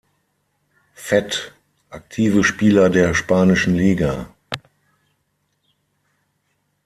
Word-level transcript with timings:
Fett: 0.95 1.53
aktive 1.91 2.43
Spieler 2.43 2.89
der 2.89 3.13
spanischen 3.13 3.75
Liga 3.75 4.33